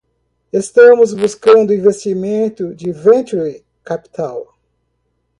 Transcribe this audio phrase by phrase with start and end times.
[0.51, 4.47] Estamos buscando investimento de venture capital.